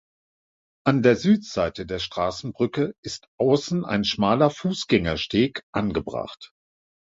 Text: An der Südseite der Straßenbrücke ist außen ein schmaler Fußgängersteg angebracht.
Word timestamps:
An 0.83 1.03
der 1.03 1.15
Südseite 1.15 1.85
der 1.85 1.99
Straßenbrücke 1.99 2.95
ist 3.03 3.27
außen 3.39 3.85
ein 3.85 4.03
schmaler 4.03 4.49
Fußgängersteg 4.49 5.61
angebracht. 5.73 6.53